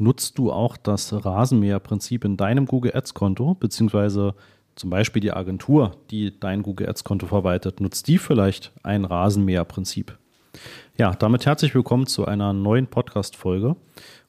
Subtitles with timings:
[0.00, 4.36] Nutzt du auch das Rasenmäherprinzip in deinem Google Ads-Konto, beziehungsweise
[4.76, 10.16] zum Beispiel die Agentur, die dein Google Ads-Konto verwaltet, nutzt die vielleicht ein Rasenmäherprinzip?
[10.96, 13.74] Ja, damit herzlich willkommen zu einer neuen Podcast-Folge.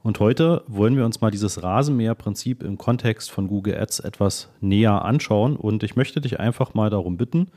[0.02, 5.06] Und heute wollen wir uns mal dieses Rasenmäherprinzip im Kontext von Google Ads etwas näher
[5.06, 5.56] anschauen.
[5.56, 7.52] Und ich möchte dich einfach mal darum bitten,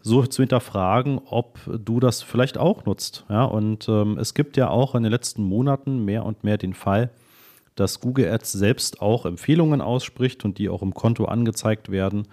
[0.00, 3.24] so zu hinterfragen, ob du das vielleicht auch nutzt.
[3.28, 6.74] Ja, und ähm, es gibt ja auch in den letzten Monaten mehr und mehr den
[6.74, 7.10] Fall,
[7.78, 12.28] dass Google Ads selbst auch Empfehlungen ausspricht und die auch im Konto angezeigt werden,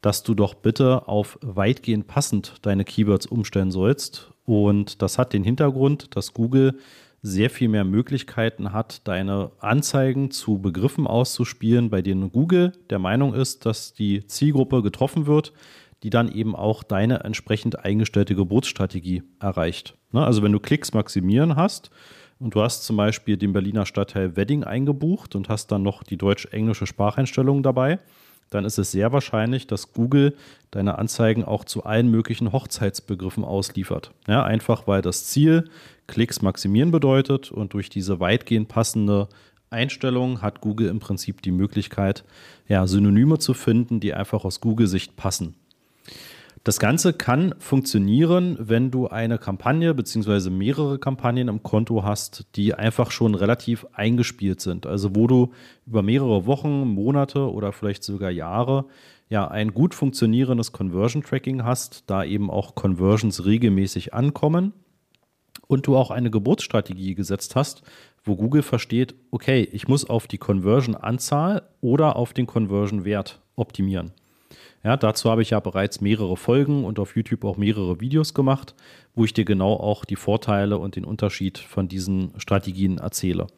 [0.00, 4.32] dass du doch bitte auf weitgehend passend deine Keywords umstellen sollst.
[4.44, 6.78] Und das hat den Hintergrund, dass Google
[7.22, 13.34] sehr viel mehr Möglichkeiten hat, deine Anzeigen zu Begriffen auszuspielen, bei denen Google der Meinung
[13.34, 15.52] ist, dass die Zielgruppe getroffen wird,
[16.02, 19.96] die dann eben auch deine entsprechend eingestellte Geburtsstrategie erreicht.
[20.12, 21.90] Ne, also wenn du Klicks maximieren hast,
[22.38, 26.16] und du hast zum Beispiel den Berliner Stadtteil Wedding eingebucht und hast dann noch die
[26.16, 27.98] deutsch-englische Spracheinstellung dabei,
[28.50, 30.36] dann ist es sehr wahrscheinlich, dass Google
[30.70, 34.12] deine Anzeigen auch zu allen möglichen Hochzeitsbegriffen ausliefert.
[34.28, 35.68] Ja, einfach weil das Ziel
[36.06, 39.28] Klicks maximieren bedeutet und durch diese weitgehend passende
[39.70, 42.24] Einstellung hat Google im Prinzip die Möglichkeit,
[42.68, 45.54] ja, Synonyme zu finden, die einfach aus Google-Sicht passen.
[46.66, 50.50] Das Ganze kann funktionieren, wenn du eine Kampagne bzw.
[50.50, 54.84] mehrere Kampagnen im Konto hast, die einfach schon relativ eingespielt sind.
[54.84, 55.52] Also wo du
[55.86, 58.86] über mehrere Wochen, Monate oder vielleicht sogar Jahre
[59.28, 64.72] ja ein gut funktionierendes Conversion Tracking hast, da eben auch Conversions regelmäßig ankommen
[65.68, 67.82] und du auch eine Geburtsstrategie gesetzt hast,
[68.24, 73.40] wo Google versteht, okay, ich muss auf die Conversion Anzahl oder auf den Conversion Wert
[73.54, 74.10] optimieren.
[74.84, 78.74] Ja, dazu habe ich ja bereits mehrere Folgen und auf YouTube auch mehrere Videos gemacht,
[79.14, 83.48] wo ich dir genau auch die Vorteile und den Unterschied von diesen Strategien erzähle.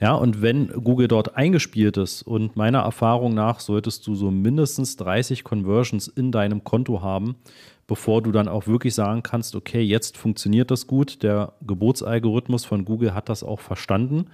[0.00, 4.96] Ja, und wenn Google dort eingespielt ist und meiner Erfahrung nach solltest du so mindestens
[4.96, 7.36] 30 Conversions in deinem Konto haben,
[7.86, 12.84] bevor du dann auch wirklich sagen kannst, okay, jetzt funktioniert das gut, der Geburtsalgorithmus von
[12.84, 14.26] Google hat das auch verstanden,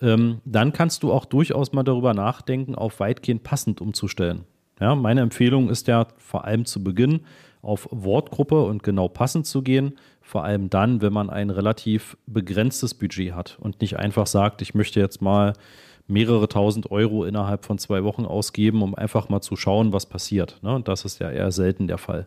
[0.00, 4.44] ähm, dann kannst du auch durchaus mal darüber nachdenken, auf weitgehend passend umzustellen.
[4.80, 7.20] Ja, meine Empfehlung ist ja vor allem zu Beginn
[7.62, 9.98] auf Wortgruppe und genau passend zu gehen.
[10.20, 14.74] Vor allem dann, wenn man ein relativ begrenztes Budget hat und nicht einfach sagt, ich
[14.74, 15.52] möchte jetzt mal
[16.08, 20.58] mehrere tausend Euro innerhalb von zwei Wochen ausgeben, um einfach mal zu schauen, was passiert.
[20.62, 20.74] Ne?
[20.74, 22.26] Und das ist ja eher selten der Fall.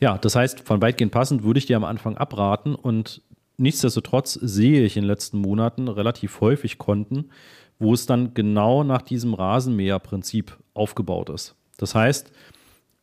[0.00, 3.22] Ja, das heißt, von weitgehend passend würde ich dir am Anfang abraten und
[3.56, 7.30] nichtsdestotrotz sehe ich in den letzten Monaten relativ häufig Konten,
[7.78, 11.54] wo es dann genau nach diesem Rasenmäherprinzip aufgebaut ist.
[11.78, 12.30] Das heißt,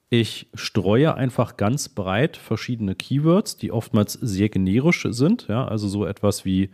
[0.09, 6.05] ich streue einfach ganz breit verschiedene Keywords, die oftmals sehr generisch sind, ja, also so
[6.05, 6.69] etwas wie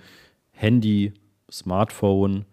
[0.52, 1.14] Handy,
[1.50, 2.46] Smartphone,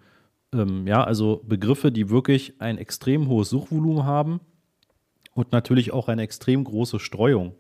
[0.52, 4.40] ähm, ja, also Begriffe, die wirklich ein extrem hohes Suchvolumen haben
[5.34, 7.54] und natürlich auch eine extrem große Streuung,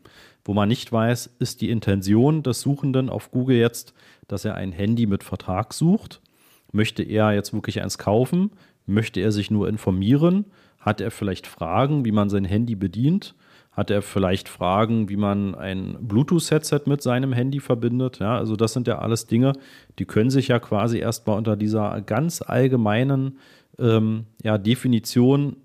[0.44, 3.92] wo man nicht weiß, ist die Intention des Suchenden auf Google jetzt,
[4.28, 6.20] dass er ein Handy mit Vertrag sucht
[6.72, 8.50] Möchte er jetzt wirklich eins kaufen?
[8.86, 10.46] Möchte er sich nur informieren?
[10.78, 13.34] Hat er vielleicht Fragen, wie man sein Handy bedient?
[13.72, 18.20] Hat er vielleicht Fragen, wie man ein Bluetooth-Headset mit seinem Handy verbindet?
[18.20, 19.52] Ja, also das sind ja alles Dinge,
[19.98, 23.38] die können sich ja quasi erstmal unter dieser ganz allgemeinen
[23.78, 25.56] ähm, ja, Definition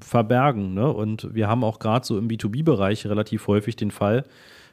[0.00, 0.74] verbergen.
[0.74, 0.92] Ne?
[0.92, 4.24] Und wir haben auch gerade so im B2B-Bereich relativ häufig den Fall,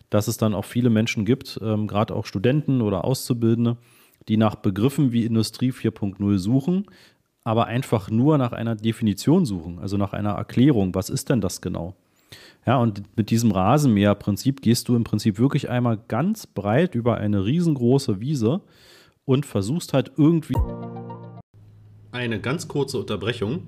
[0.09, 3.77] dass es dann auch viele Menschen gibt, ähm, gerade auch Studenten oder Auszubildende,
[4.27, 6.85] die nach Begriffen wie Industrie 4.0 suchen,
[7.45, 11.61] aber einfach nur nach einer Definition suchen, also nach einer Erklärung, was ist denn das
[11.61, 11.95] genau?
[12.65, 17.45] Ja, und mit diesem Rasenmäherprinzip gehst du im Prinzip wirklich einmal ganz breit über eine
[17.45, 18.61] riesengroße Wiese
[19.25, 20.55] und versuchst halt irgendwie.
[22.11, 23.67] Eine ganz kurze Unterbrechung.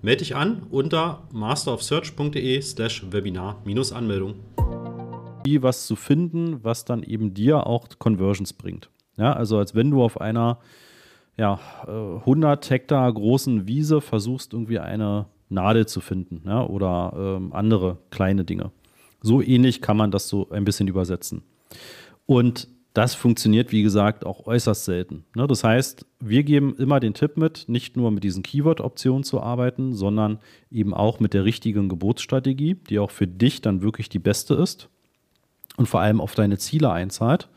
[0.00, 4.34] Melde dich an unter masterofsearch.de slash Webinar-Anmeldung
[5.60, 8.90] was zu finden, was dann eben dir auch Conversions bringt.
[9.16, 10.58] Ja, also als wenn du auf einer
[11.36, 17.52] ja, 100 äh, Hektar großen Wiese versuchst, irgendwie eine Nadel zu finden ja, oder ähm,
[17.52, 18.70] andere kleine Dinge.
[19.22, 21.42] So ähnlich kann man das so ein bisschen übersetzen.
[22.26, 22.68] Und
[22.98, 25.24] das funktioniert, wie gesagt, auch äußerst selten.
[25.36, 25.46] Ne?
[25.46, 29.94] Das heißt, wir geben immer den Tipp mit, nicht nur mit diesen Keyword-Optionen zu arbeiten,
[29.94, 34.54] sondern eben auch mit der richtigen Geburtsstrategie, die auch für dich dann wirklich die beste
[34.54, 34.88] ist
[35.76, 37.48] und vor allem auf deine Ziele einzahlt.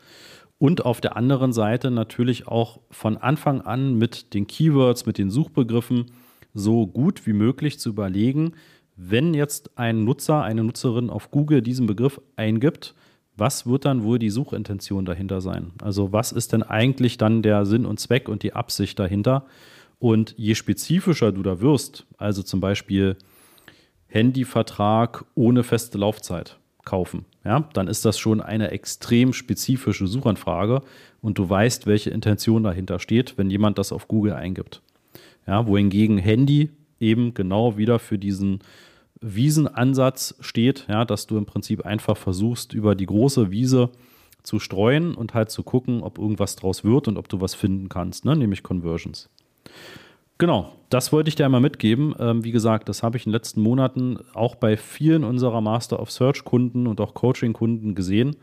[0.58, 5.28] Und auf der anderen Seite natürlich auch von Anfang an mit den Keywords, mit den
[5.28, 6.12] Suchbegriffen
[6.54, 8.52] so gut wie möglich zu überlegen,
[8.94, 12.94] wenn jetzt ein Nutzer, eine Nutzerin auf Google diesen Begriff eingibt,
[13.36, 15.72] was wird dann wohl die Suchintention dahinter sein?
[15.82, 19.46] Also was ist denn eigentlich dann der Sinn und Zweck und die Absicht dahinter?
[19.98, 23.16] Und je spezifischer du da wirst, also zum Beispiel
[24.08, 30.82] Handyvertrag ohne feste Laufzeit kaufen, ja, dann ist das schon eine extrem spezifische Suchanfrage
[31.20, 34.82] und du weißt, welche Intention dahinter steht, wenn jemand das auf Google eingibt.
[35.46, 36.70] Ja, wohingegen Handy
[37.00, 38.60] eben genau wieder für diesen
[39.22, 43.90] Wiesenansatz steht, ja, dass du im Prinzip einfach versuchst, über die große Wiese
[44.42, 47.88] zu streuen und halt zu gucken, ob irgendwas draus wird und ob du was finden
[47.88, 48.36] kannst, ne?
[48.36, 49.30] nämlich Conversions.
[50.38, 52.14] Genau, das wollte ich dir einmal mitgeben.
[52.18, 56.00] Ähm, wie gesagt, das habe ich in den letzten Monaten auch bei vielen unserer Master
[56.00, 58.34] of Search Kunden und auch Coaching Kunden gesehen,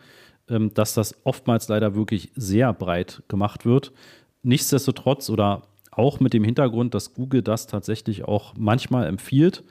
[0.47, 3.91] ähm, dass das oftmals leider wirklich sehr breit gemacht wird.
[4.43, 9.63] Nichtsdestotrotz oder auch mit dem Hintergrund, dass Google das tatsächlich auch manchmal empfiehlt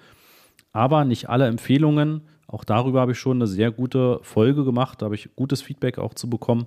[0.78, 2.22] aber nicht alle Empfehlungen.
[2.46, 5.02] Auch darüber habe ich schon eine sehr gute Folge gemacht.
[5.02, 6.66] Da habe ich gutes Feedback auch zu bekommen.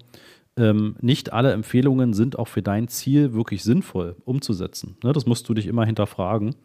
[0.58, 4.98] Ähm, nicht alle Empfehlungen sind auch für dein Ziel wirklich sinnvoll umzusetzen.
[5.02, 6.56] Ne, das musst du dich immer hinterfragen.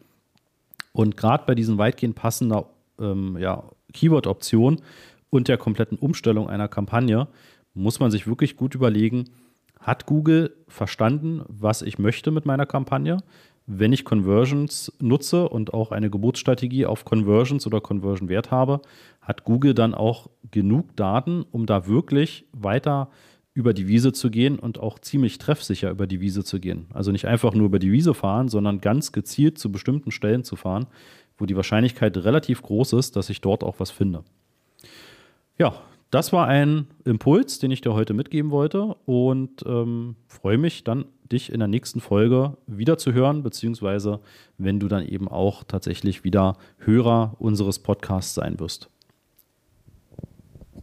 [0.92, 2.64] Und gerade bei diesen weitgehend passenden
[2.98, 3.62] ähm, ja,
[3.92, 4.80] Keyword-Optionen
[5.30, 7.28] und der kompletten Umstellung einer Kampagne
[7.74, 9.26] muss man sich wirklich gut überlegen,
[9.78, 13.18] hat Google verstanden, was ich möchte mit meiner Kampagne?
[13.66, 18.80] Wenn ich Conversions nutze und auch eine Geburtsstrategie auf Conversions oder Conversion-Wert habe,
[19.20, 23.10] hat Google dann auch genug Daten, um da wirklich weiter
[23.54, 26.86] über die Wiese zu gehen und auch ziemlich treffsicher über die Wiese zu gehen.
[26.92, 30.56] Also nicht einfach nur über die Wiese fahren, sondern ganz gezielt zu bestimmten Stellen zu
[30.56, 30.86] fahren,
[31.38, 34.24] wo die Wahrscheinlichkeit relativ groß ist, dass ich dort auch was finde.
[35.58, 35.74] Ja,
[36.16, 41.04] das war ein Impuls, den ich dir heute mitgeben wollte und ähm, freue mich dann
[41.30, 44.20] dich in der nächsten Folge wieder zu hören, beziehungsweise
[44.56, 48.88] wenn du dann eben auch tatsächlich wieder Hörer unseres Podcasts sein wirst.